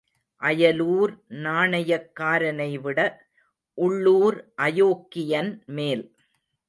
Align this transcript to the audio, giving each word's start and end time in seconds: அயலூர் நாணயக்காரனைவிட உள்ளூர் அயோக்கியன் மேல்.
அயலூர் 0.41 1.11
நாணயக்காரனைவிட 1.43 2.99
உள்ளூர் 3.77 4.37
அயோக்கியன் 4.61 5.51
மேல். 5.77 6.03